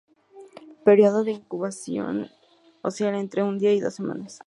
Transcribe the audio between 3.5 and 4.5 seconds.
día y dos semanas.